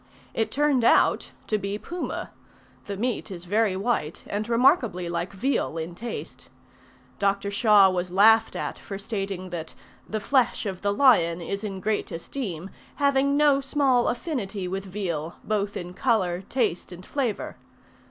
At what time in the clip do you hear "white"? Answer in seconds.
3.77-4.23